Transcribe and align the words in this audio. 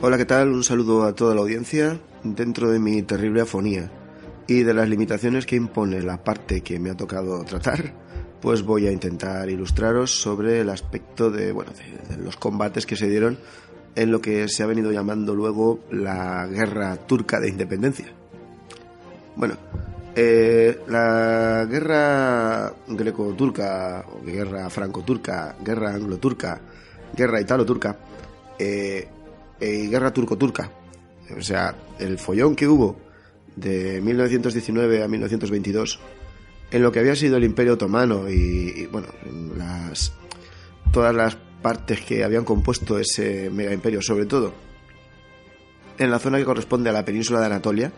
Hola, 0.00 0.16
¿qué 0.16 0.26
tal? 0.26 0.52
Un 0.52 0.62
saludo 0.62 1.02
a 1.02 1.12
toda 1.12 1.34
la 1.34 1.40
audiencia 1.40 1.98
dentro 2.22 2.70
de 2.70 2.78
mi 2.78 3.02
terrible 3.02 3.40
afonía 3.40 3.90
y 4.46 4.62
de 4.62 4.72
las 4.72 4.88
limitaciones 4.88 5.44
que 5.44 5.56
impone 5.56 6.02
la 6.02 6.22
parte 6.22 6.60
que 6.60 6.78
me 6.78 6.90
ha 6.90 6.96
tocado 6.96 7.42
tratar, 7.42 7.92
pues 8.40 8.62
voy 8.62 8.86
a 8.86 8.92
intentar 8.92 9.50
ilustraros 9.50 10.12
sobre 10.12 10.60
el 10.60 10.70
aspecto 10.70 11.32
de, 11.32 11.50
bueno, 11.50 11.72
de, 11.72 12.16
de 12.16 12.22
los 12.22 12.36
combates 12.36 12.86
que 12.86 12.94
se 12.94 13.08
dieron 13.08 13.38
en 13.96 14.12
lo 14.12 14.20
que 14.20 14.46
se 14.46 14.62
ha 14.62 14.66
venido 14.66 14.92
llamando 14.92 15.34
luego 15.34 15.80
la 15.90 16.46
guerra 16.46 16.94
turca 16.96 17.40
de 17.40 17.48
independencia. 17.48 18.06
Bueno, 19.34 19.56
eh, 20.14 20.78
la 20.86 21.66
guerra 21.68 22.72
greco-turca, 22.86 24.04
guerra 24.24 24.70
franco-turca, 24.70 25.56
guerra 25.60 25.92
anglo-turca, 25.92 26.60
guerra 27.16 27.40
italo-turca, 27.40 27.98
eh, 28.60 29.08
eh, 29.60 29.88
guerra 29.88 30.12
turco-turca. 30.12 30.70
O 31.36 31.42
sea, 31.42 31.74
el 31.98 32.18
follón 32.18 32.56
que 32.56 32.66
hubo 32.66 32.96
de 33.56 34.00
1919 34.00 35.02
a 35.02 35.08
1922 35.08 36.00
en 36.70 36.82
lo 36.82 36.92
que 36.92 37.00
había 37.00 37.16
sido 37.16 37.36
el 37.36 37.44
Imperio 37.44 37.74
Otomano 37.74 38.28
y, 38.28 38.86
bueno, 38.86 39.08
las, 39.56 40.12
todas 40.92 41.14
las 41.14 41.36
partes 41.62 42.00
que 42.02 42.24
habían 42.24 42.44
compuesto 42.44 42.98
ese 42.98 43.50
mega 43.50 43.72
imperio, 43.72 44.00
sobre 44.02 44.26
todo 44.26 44.52
en 45.98 46.10
la 46.10 46.18
zona 46.18 46.38
que 46.38 46.44
corresponde 46.44 46.90
a 46.90 46.92
la 46.92 47.04
península 47.04 47.40
de 47.40 47.46
Anatolia, 47.46 47.92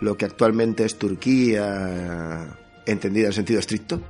lo 0.00 0.16
que 0.16 0.26
actualmente 0.26 0.84
es 0.84 0.96
Turquía, 0.98 2.56
entendida 2.86 3.28
en 3.28 3.32
sentido 3.32 3.58
estricto, 3.58 4.00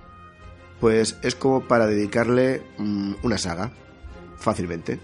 pues 0.80 1.16
es 1.22 1.34
como 1.34 1.66
para 1.66 1.86
dedicarle 1.86 2.62
mmm, 2.78 3.14
una 3.22 3.38
saga, 3.38 3.72
fácilmente. 4.36 4.98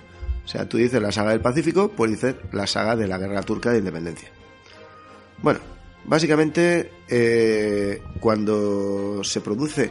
O 0.44 0.48
sea, 0.48 0.68
tú 0.68 0.76
dices 0.76 1.00
la 1.00 1.12
saga 1.12 1.30
del 1.30 1.40
Pacífico, 1.40 1.90
pues 1.90 2.10
dices 2.10 2.36
la 2.52 2.66
saga 2.66 2.96
de 2.96 3.08
la 3.08 3.18
guerra 3.18 3.42
turca 3.42 3.70
de 3.70 3.78
independencia. 3.78 4.30
Bueno, 5.42 5.60
básicamente 6.04 6.90
eh, 7.08 8.02
cuando 8.20 9.24
se 9.24 9.40
produce 9.40 9.90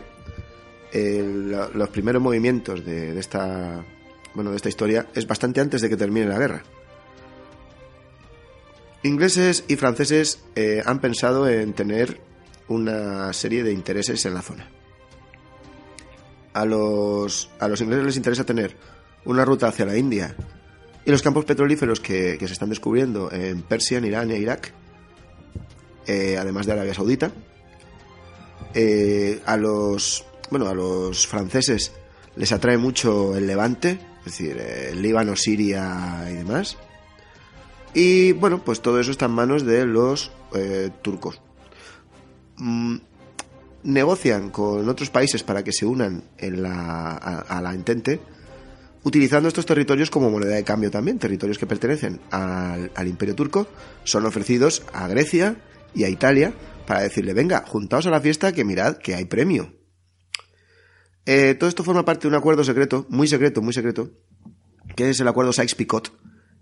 el, 0.92 1.50
los 1.52 1.90
primeros 1.90 2.22
movimientos 2.22 2.86
de, 2.86 3.14
de, 3.14 3.20
esta 3.20 3.84
bueno 4.36 4.52
de 4.52 4.58
esta 4.58 4.70
historia 4.70 5.08
es 5.16 5.26
bastante 5.26 5.60
antes 5.60 5.82
de 5.82 5.90
que 5.90 5.98
termine 5.98 6.28
la 6.28 6.38
guerra. 6.38 6.64
Ingleses 9.04 9.66
y 9.67 9.76
franceses 9.76 10.40
eh, 10.56 10.82
han 10.86 11.02
pensado 11.02 11.50
en 11.50 11.73
tener 11.73 12.22
una 12.70 13.34
serie 13.34 13.62
de 13.62 13.73
intereses 13.73 14.26
en 14.26 14.34
la 14.34 14.42
zona. 14.42 14.70
A 16.54 16.66
los, 16.66 17.50
a 17.60 17.67
los 17.67 17.82
ingleses 17.82 18.06
les 18.06 18.17
interesa 18.17 18.45
tener 18.45 18.78
una 19.26 19.46
ruta 19.46 19.68
hacia 19.68 19.86
la 19.86 19.98
India 19.98 20.36
y 21.06 21.12
los 21.12 21.22
campos 21.22 21.46
petrolíferos 21.46 22.00
que, 22.00 22.38
que 22.38 22.48
se 22.48 22.54
están 22.54 22.70
descubriendo 22.70 23.32
en 23.32 23.62
Persia, 23.62 23.98
en 23.98 24.06
Irán 24.06 24.32
y 24.32 24.36
Irak, 24.36 24.74
eh, 26.08 26.38
además 26.39 26.66
de 26.66 26.73
Arabia 26.73 26.94
Saudita. 26.94 27.32
Eh, 28.73 29.42
a 29.45 29.56
los 29.58 30.26
bueno 30.50 30.67
a 30.67 30.73
los 30.73 31.28
franceses 31.28 31.94
les 32.36 32.52
atrae 32.52 32.78
mucho 32.78 33.36
el 33.38 33.45
Levante, 33.45 34.00
es 34.20 34.26
decir, 34.26 34.58
el 34.58 35.02
Líbano, 35.02 35.36
Siria 35.36 36.26
y 36.32 36.36
demás. 36.36 36.78
Y 37.94 38.32
bueno, 38.32 38.64
pues 38.64 38.82
todo 38.82 39.00
eso 39.00 39.12
está 39.12 39.26
en 39.26 39.32
manos 39.32 39.66
de 39.66 39.86
los 39.86 40.32
eh, 40.56 40.89
turcos. 41.02 41.39
Mm, 42.58 42.98
negocian 43.83 44.50
con 44.50 44.88
otros 44.89 45.10
países 45.12 45.44
para 45.44 45.64
que 45.64 45.72
se 45.72 45.86
unan 45.86 46.23
en 46.38 46.64
la, 46.64 47.12
a, 47.12 47.39
a 47.42 47.62
la 47.62 47.73
Entente, 47.73 48.20
utilizando 49.03 49.47
estos 49.47 49.65
territorios 49.65 50.09
como 50.09 50.30
moneda 50.30 50.55
de 50.55 50.64
cambio 50.64 50.91
también, 50.91 51.19
territorios 51.19 51.58
que 51.58 51.67
pertenecen 51.67 52.19
al, 52.31 52.91
al, 52.95 53.08
Imperio 53.08 53.36
Turco, 53.36 53.67
son 54.03 54.25
ofrecidos 54.25 54.83
a 54.93 55.08
Grecia 55.08 55.58
y 55.93 56.03
a 56.03 56.09
Italia 56.09 56.53
para 56.87 57.02
decirle, 57.02 57.33
venga, 57.33 57.64
juntaos 57.65 58.08
a 58.08 58.09
la 58.09 58.21
fiesta 58.21 58.52
que 58.52 58.65
mirad 58.65 58.97
que 58.97 59.15
hay 59.15 59.25
premio. 59.25 59.73
Eh, 61.25 61.55
todo 61.55 61.69
esto 61.69 61.83
forma 61.83 62.03
parte 62.03 62.23
de 62.23 62.30
un 62.30 62.36
acuerdo 62.36 62.64
secreto, 62.64 63.05
muy 63.09 63.27
secreto, 63.27 63.61
muy 63.61 63.73
secreto, 63.73 64.11
que 64.95 65.09
es 65.09 65.20
el 65.20 65.27
acuerdo 65.27 65.53
Sykes-Picot, 65.53 66.11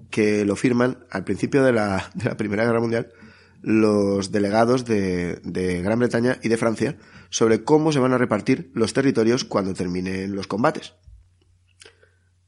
que 0.09 0.45
lo 0.45 0.55
firman 0.55 1.05
al 1.09 1.23
principio 1.23 1.63
de 1.63 1.73
la, 1.73 2.11
de 2.13 2.25
la 2.25 2.37
Primera 2.37 2.65
Guerra 2.65 2.79
Mundial 2.79 3.11
los 3.63 4.31
delegados 4.31 4.85
de, 4.85 5.39
de, 5.43 5.83
Gran 5.83 5.99
Bretaña 5.99 6.39
y 6.41 6.49
de 6.49 6.57
Francia 6.57 6.97
sobre 7.29 7.63
cómo 7.63 7.91
se 7.91 7.99
van 7.99 8.11
a 8.11 8.17
repartir 8.17 8.71
los 8.73 8.93
territorios 8.93 9.45
cuando 9.45 9.75
terminen 9.75 10.35
los 10.35 10.47
combates. 10.47 10.95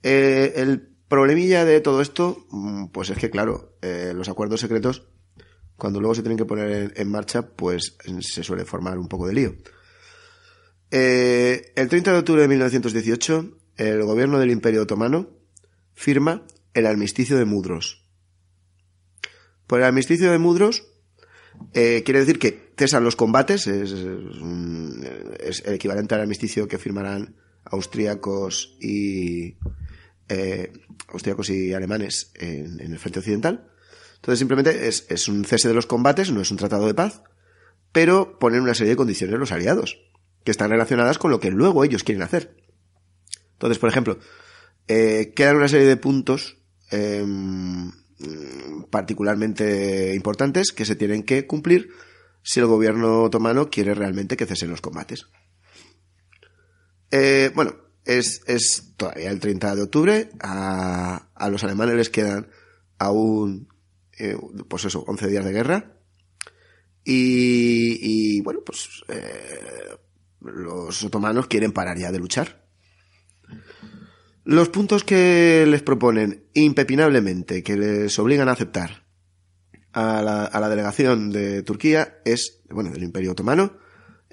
Eh, 0.04 0.54
el 0.58 0.82
problemilla 1.08 1.64
de 1.64 1.80
todo 1.80 2.02
esto, 2.02 2.46
mm, 2.52 2.88
pues 2.88 3.10
es 3.10 3.18
que, 3.18 3.30
claro, 3.30 3.78
eh, 3.82 4.12
los 4.14 4.28
acuerdos 4.28 4.60
secretos, 4.60 5.08
cuando 5.78 6.00
luego 6.00 6.14
se 6.14 6.22
tienen 6.22 6.38
que 6.38 6.46
poner 6.46 6.94
en, 6.96 7.10
marcha, 7.10 7.48
pues 7.48 7.98
se 8.20 8.44
suele 8.44 8.66
formar 8.66 9.00
un 9.00 9.08
poco 9.08 9.28
de 9.28 9.34
lío. 9.34 9.56
Eh, 10.92 11.72
el 11.76 11.88
30 11.88 12.12
de 12.12 12.20
octubre 12.20 12.42
de 12.42 12.48
1918, 12.48 13.58
el 13.78 14.04
gobierno 14.04 14.38
del 14.40 14.52
Imperio 14.52 14.84
Otomano 14.84 15.30
firma 15.94 16.46
el 16.74 16.86
armisticio 16.86 17.38
de 17.38 17.46
Mudros. 17.46 18.06
Por 19.66 19.80
el 19.80 19.86
armisticio 19.86 20.32
de 20.32 20.38
Mudros 20.38 20.88
quiere 21.72 22.20
decir 22.20 22.40
que 22.40 22.74
cesan 22.78 23.04
los 23.04 23.16
combates, 23.16 23.68
es, 23.68 23.92
es, 23.92 25.64
el 25.66 25.74
equivalente 25.74 26.16
al 26.16 26.22
armisticio 26.22 26.68
que 26.68 26.78
firmarán 26.78 27.36
austríacos 27.66 28.78
y 28.80 29.58
eh, 30.30 30.72
y 31.50 31.74
alemanes 31.74 32.32
en, 32.36 32.80
el 32.80 33.00
frente 33.00 33.20
occidental. 33.20 33.70
Entonces 34.16 34.40
simplemente 34.40 34.88
es, 34.88 35.28
un 35.28 35.46
cese 35.46 35.68
de 35.68 35.74
los 35.74 35.86
combates, 35.86 36.32
no 36.32 36.42
es 36.42 36.52
un 36.52 36.58
tratado 36.58 36.88
de 36.88 36.94
paz, 36.94 37.22
pero 37.92 38.40
ponen 38.40 38.62
una 38.62 38.74
serie 38.74 38.92
de 38.92 38.98
condiciones 38.98 39.38
los 39.38 39.52
aliados, 39.52 40.00
que 40.44 40.52
están 40.52 40.72
relacionadas 40.72 41.18
con 41.18 41.30
lo 41.30 41.40
que 41.40 41.52
luego 41.52 41.84
ellos 41.84 42.04
quieren 42.04 42.24
hacer. 42.24 42.56
Entonces, 43.54 43.80
por 43.80 43.90
ejemplo, 43.90 44.18
eh, 44.88 45.34
quedan 45.36 45.58
una 45.58 45.68
serie 45.68 45.88
de 45.88 45.98
puntos 45.98 46.58
eh, 46.92 47.26
particularmente 48.90 50.14
importantes 50.16 50.72
que 50.72 50.86
se 50.86 50.96
tienen 50.96 51.24
que 51.24 51.46
cumplir 51.46 51.90
si 52.44 52.60
el 52.60 52.68
gobierno 52.68 53.24
otomano 53.24 53.70
quiere 53.70 53.94
realmente 53.94 54.38
que 54.38 54.46
cesen 54.46 54.70
los 54.70 54.82
combates. 54.82 55.28
Eh, 57.16 57.52
bueno, 57.54 57.76
es, 58.06 58.42
es, 58.48 58.96
todavía 58.98 59.30
el 59.30 59.40
30 59.40 59.76
de 59.76 59.84
octubre, 59.84 60.30
a, 60.40 61.30
los 61.52 61.64
alemanes 61.64 61.94
les 61.94 62.10
quedan 62.10 62.48
aún, 62.98 63.68
eh, 64.18 64.36
pues 64.68 64.86
eso, 64.86 65.04
11 65.06 65.28
días 65.28 65.46
de 65.46 65.52
guerra. 65.52 65.94
Y, 67.04 68.00
y 68.02 68.42
bueno, 68.42 68.62
pues 68.66 69.04
eh, 69.10 69.96
los 70.42 71.04
otomanos 71.04 71.46
quieren 71.46 71.72
parar 71.72 72.00
ya 72.00 72.12
de 72.12 72.18
luchar. 72.18 72.66
Los 74.44 74.70
puntos 74.70 75.04
que 75.04 75.66
les 75.68 75.84
proponen 75.84 76.48
impepinablemente, 76.56 77.62
que 77.62 77.78
les 77.78 78.18
obligan 78.18 78.50
a 78.50 78.54
aceptar 78.54 79.06
a 79.92 80.24
la, 80.24 80.46
a 80.46 80.60
la, 80.60 80.68
delegación 80.68 81.30
de 81.30 81.62
Turquía, 81.62 82.22
es, 82.26 82.64
bueno, 82.72 82.90
del 82.90 83.04
Imperio 83.04 83.34
Otomano, 83.34 83.83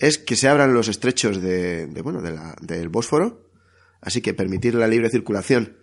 es 0.00 0.18
que 0.18 0.34
se 0.34 0.48
abran 0.48 0.74
los 0.74 0.88
estrechos 0.88 1.40
de, 1.40 1.86
de 1.86 2.02
bueno, 2.02 2.22
de 2.22 2.32
la, 2.32 2.56
del 2.62 2.88
Bósforo, 2.88 3.50
así 4.00 4.22
que 4.22 4.34
permitir 4.34 4.74
la 4.74 4.88
libre 4.88 5.10
circulación 5.10 5.76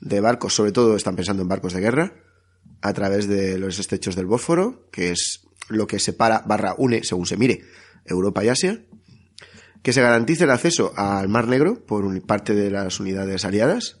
de 0.00 0.20
barcos, 0.20 0.54
sobre 0.54 0.72
todo 0.72 0.96
están 0.96 1.16
pensando 1.16 1.42
en 1.42 1.48
barcos 1.48 1.72
de 1.72 1.80
guerra, 1.80 2.14
a 2.80 2.92
través 2.92 3.26
de 3.26 3.58
los 3.58 3.78
estrechos 3.78 4.14
del 4.14 4.26
Bósforo, 4.26 4.88
que 4.92 5.10
es 5.10 5.42
lo 5.68 5.88
que 5.88 5.98
separa, 5.98 6.44
barra 6.46 6.74
une, 6.78 7.02
según 7.02 7.26
se 7.26 7.36
mire, 7.36 7.64
Europa 8.04 8.44
y 8.44 8.48
Asia, 8.48 8.84
que 9.82 9.92
se 9.92 10.02
garantice 10.02 10.44
el 10.44 10.50
acceso 10.50 10.92
al 10.96 11.28
Mar 11.28 11.48
Negro 11.48 11.84
por 11.84 12.24
parte 12.24 12.54
de 12.54 12.70
las 12.70 13.00
unidades 13.00 13.44
aliadas, 13.44 14.00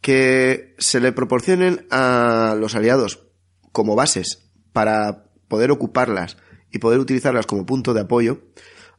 que 0.00 0.74
se 0.78 0.98
le 0.98 1.12
proporcionen 1.12 1.86
a 1.90 2.56
los 2.58 2.74
aliados 2.74 3.28
como 3.70 3.94
bases 3.94 4.50
para 4.72 5.26
poder 5.46 5.70
ocuparlas 5.70 6.36
y 6.72 6.78
poder 6.78 6.98
utilizarlas 6.98 7.46
como 7.46 7.66
punto 7.66 7.94
de 7.94 8.00
apoyo, 8.00 8.40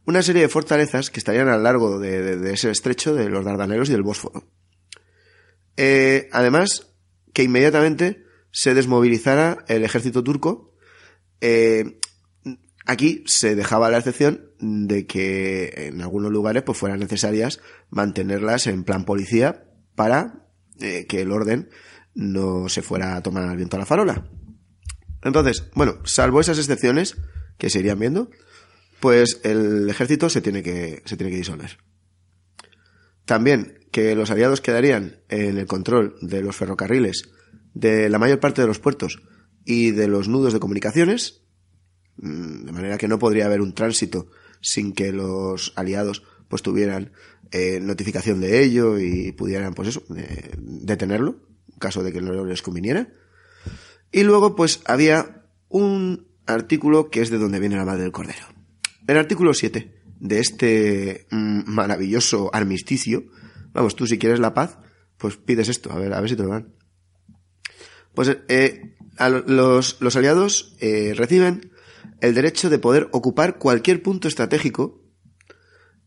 una 0.06 0.22
serie 0.22 0.44
de 0.44 0.50
fortalezas 0.50 1.10
que 1.10 1.20
estarían 1.20 1.48
a 1.48 1.58
lo 1.58 1.64
largo 1.64 2.00
de, 2.00 2.54
ese 2.54 2.70
estrecho 2.70 3.16
de 3.16 3.30
los 3.30 3.44
Dardanelos 3.44 3.90
y 3.90 3.94
del 3.94 4.04
Bósforo. 4.04 4.48
Eh, 5.76 6.30
además, 6.32 6.94
que 7.34 7.44
inmediatamente 7.44 8.24
se 8.52 8.74
desmovilizara 8.76 9.66
el 9.68 9.84
ejército 9.84 10.24
turco. 10.24 10.76
Eh, 11.42 12.00
aquí 12.86 13.24
se 13.26 13.56
dejaba 13.56 13.90
la 13.90 13.98
excepción 13.98 14.52
de 14.60 15.08
que 15.08 15.88
en 15.88 16.02
algunos 16.02 16.32
lugares 16.32 16.64
pues 16.64 16.78
fueran 16.78 17.00
necesarias 17.00 17.60
mantenerlas 17.90 18.68
en 18.68 18.84
plan 18.84 19.06
policía 19.06 19.66
para 19.96 20.48
eh, 20.80 21.06
que 21.08 21.22
el 21.22 21.32
orden 21.32 21.70
no 22.14 22.70
se 22.70 22.84
fuera 22.84 23.16
a 23.16 23.24
tomar 23.24 23.44
al 23.44 23.58
viento 23.58 23.78
a 23.78 23.80
la 23.80 23.86
farola. 23.86 24.30
Entonces, 25.24 25.70
bueno, 25.74 26.00
salvo 26.04 26.42
esas 26.42 26.60
excepciones 26.60 27.18
que 27.58 27.70
se 27.70 27.80
irían 27.80 28.00
viendo, 28.00 28.30
pues 29.00 29.42
el 29.44 29.90
ejército 29.90 30.30
se 30.30 30.42
tiene 30.42 30.64
que, 30.64 31.02
se 31.06 31.18
tiene 31.18 31.32
que 31.32 31.38
disolver. 31.38 31.78
También 33.26 33.80
que 33.92 34.16
los 34.16 34.32
aliados 34.32 34.62
quedarían 34.62 35.22
en 35.30 35.58
el 35.58 35.68
control 35.68 36.16
de 36.22 36.42
los 36.42 36.56
ferrocarriles, 36.56 37.30
de 37.74 38.10
la 38.10 38.20
mayor 38.20 38.40
parte 38.40 38.62
de 38.62 38.68
los 38.68 38.80
puertos 38.80 39.22
y 39.66 39.92
de 39.92 40.08
los 40.08 40.28
nudos 40.28 40.54
de 40.54 40.60
comunicaciones, 40.60 41.44
mm, 42.18 42.66
de 42.66 42.72
manera 42.72 42.98
que 42.98 43.08
no 43.08 43.20
podría 43.20 43.46
haber 43.46 43.62
un 43.62 43.74
tránsito 43.74 44.28
sin 44.62 44.94
que 44.94 45.12
los 45.12 45.74
aliados 45.76 46.24
pues 46.48 46.62
tuvieran 46.62 47.12
eh, 47.52 47.80
notificación 47.82 48.42
de 48.42 48.64
ello 48.64 48.98
y 49.00 49.32
pudieran 49.32 49.74
pues 49.74 49.90
eso 49.90 50.04
eh, 50.16 50.52
detenerlo 50.58 51.42
en 51.72 51.80
caso 51.80 52.04
de 52.04 52.12
que 52.12 52.22
no 52.22 52.46
les 52.46 52.62
conviniera 52.62 53.14
y 54.12 54.24
luego 54.24 54.56
pues 54.56 54.82
había 54.86 55.46
un 55.70 56.33
artículo 56.46 57.10
que 57.10 57.22
es 57.22 57.30
de 57.30 57.38
donde 57.38 57.60
viene 57.60 57.76
la 57.76 57.86
madre 57.86 58.04
del 58.04 58.12
cordero 58.12 58.46
el 59.08 59.18
artículo 59.18 59.54
7 59.54 60.04
de 60.20 60.40
este 60.40 61.28
mm, 61.32 61.70
maravilloso 61.70 62.50
armisticio, 62.54 63.26
vamos, 63.74 63.96
tú 63.96 64.08
si 64.08 64.18
quieres 64.18 64.40
la 64.40 64.54
paz, 64.54 64.80
pues 65.18 65.36
pides 65.38 65.70
esto, 65.70 65.92
a 65.92 66.00
ver, 66.00 66.14
a 66.14 66.22
ver 66.22 66.30
si 66.30 66.36
te 66.36 66.44
lo 66.44 66.50
dan. 66.50 66.74
Pues 68.14 68.38
eh, 68.48 68.96
los, 69.48 70.02
los, 70.02 70.16
aliados 70.16 70.76
eh, 70.80 71.14
reciben 71.16 71.72
el 72.22 72.36
derecho 72.36 72.70
de 72.70 72.80
poder 72.80 73.10
ocupar 73.12 73.58
cualquier 73.58 74.02
punto 74.02 74.28
estratégico 74.28 75.02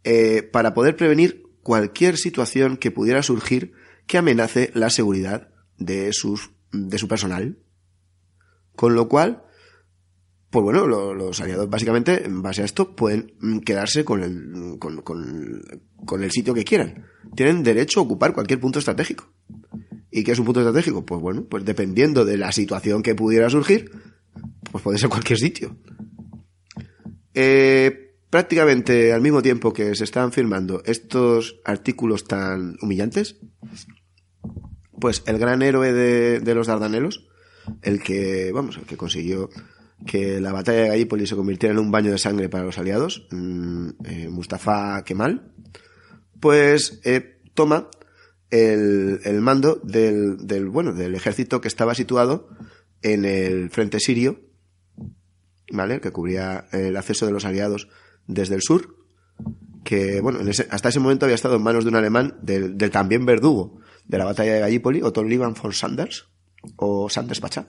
eh, 0.05 0.43
para 0.43 0.73
poder 0.73 0.97
prevenir 0.97 1.43
cualquier 1.63 2.17
situación 2.17 2.77
que 2.77 2.93
pudiera 2.93 3.23
surgir 3.23 3.73
que 4.07 4.19
amenace 4.19 4.71
la 4.73 4.89
seguridad 4.89 5.51
de, 5.79 6.13
sus, 6.13 6.53
de 6.73 6.97
su 6.97 7.09
personal. 7.09 7.59
Con 8.77 8.95
lo 8.95 9.09
cual, 9.09 9.46
pues 10.51 10.63
bueno, 10.63 10.87
los 10.87 11.41
aliados 11.41 11.69
básicamente, 11.69 12.25
en 12.25 12.41
base 12.41 12.63
a 12.63 12.65
esto, 12.65 12.95
pueden 12.95 13.35
mm, 13.41 13.59
quedarse 13.59 14.05
con 14.05 14.23
el, 14.23 14.79
con, 14.79 16.23
el 16.23 16.31
sitio 16.31 16.55
que 16.55 16.65
quieran. 16.65 17.05
Tienen 17.35 17.63
derecho 17.63 18.01
a 18.01 18.05
ocupar 18.05 18.33
cualquier 18.33 18.61
punto 18.61 18.79
estratégico. 18.79 19.33
¿Y 20.11 20.23
qué 20.25 20.33
es 20.33 20.39
un 20.39 20.45
punto 20.45 20.61
estratégico? 20.61 21.05
Pues 21.05 21.21
bueno, 21.21 21.45
pues 21.45 21.65
dependiendo 21.65 22.25
de 22.25 22.39
la 22.39 22.53
situación 22.53 23.03
que 23.03 23.15
pudiera 23.15 23.51
surgir, 23.51 23.91
pues 24.71 24.83
puede 24.83 24.99
ser 24.99 25.09
cualquier 25.09 25.39
sitio. 25.39 25.77
Eh, 27.35 28.15
prácticamente 28.31 29.13
al 29.13 29.21
mismo 29.21 29.43
tiempo 29.43 29.73
que 29.73 29.95
se 29.95 30.05
están 30.05 30.33
firmando 30.33 30.81
estos 30.87 31.61
artículos 31.65 32.25
tan 32.25 32.77
humillantes, 32.81 33.37
pues 35.01 35.23
el 35.27 35.39
gran 35.39 35.61
héroe 35.63 35.93
de, 35.93 36.41
de 36.41 36.55
los 36.55 36.69
Dardanelos, 36.69 37.27
el 37.83 38.03
que, 38.03 38.53
vamos, 38.53 38.79
el 38.79 38.85
que 38.85 38.97
consiguió 38.97 39.51
que 40.05 40.41
la 40.41 40.53
batalla 40.53 40.83
de 40.83 40.89
Gallipoli 40.89 41.27
se 41.27 41.37
convirtiera 41.37 41.73
en 41.73 41.79
un 41.79 41.91
baño 41.91 42.11
de 42.11 42.19
sangre 42.19 42.49
para 42.49 42.65
los 42.65 42.79
aliados, 42.79 43.27
mm, 43.31 43.89
eh, 44.05 44.29
Mustafa 44.29 45.03
Kemal, 45.05 45.53
pues 46.41 47.01
eh, 47.05 47.41
toma 47.55 47.89
el, 48.51 49.41
mando 49.41 49.81
del, 49.83 50.47
del, 50.47 50.69
bueno, 50.69 50.93
del 50.93 51.15
ejército 51.15 51.61
que 51.61 51.69
estaba 51.69 51.95
situado 51.95 52.49
en 53.03 53.25
el 53.25 53.71
frente 53.71 54.01
sirio, 54.01 54.41
¿vale? 55.73 56.01
Que 56.01 56.13
cubría 56.13 56.67
el 56.73 56.97
acceso 56.97 57.27
de 57.27 57.33
los 57.33 57.45
aliados 57.45 57.89
desde 58.27 58.55
el 58.55 58.63
sur, 58.63 58.97
que, 59.85 60.21
bueno, 60.21 60.41
hasta 60.71 60.89
ese 60.89 61.01
momento 61.01 61.27
había 61.27 61.35
estado 61.35 61.57
en 61.57 61.63
manos 61.63 61.85
de 61.85 61.91
un 61.91 61.97
alemán, 61.97 62.39
del, 62.43 62.77
también 62.91 63.25
verdugo 63.25 63.81
de 64.07 64.19
la 64.19 64.25
batalla 64.25 64.55
de 64.55 64.61
Gallipoli, 64.61 65.03
Otto 65.03 65.23
Liebermann 65.23 65.55
von 65.61 65.73
Sanders, 65.73 66.27
o 66.77 67.09
Sanders 67.09 67.41
Pacha. 67.41 67.69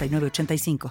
85 0.01 0.89